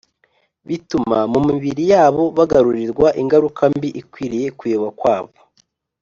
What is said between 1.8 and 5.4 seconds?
yabo bagarurirwa ingaruka mbi ikwiriye kuyoba kwabo.